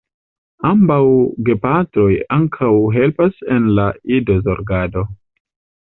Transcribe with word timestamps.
Ambaŭ 0.69 0.97
gepatroj 1.49 2.09
ankaŭ 2.39 2.73
helpas 2.99 3.39
en 3.59 3.71
la 3.81 3.89
idozorgado. 4.21 5.11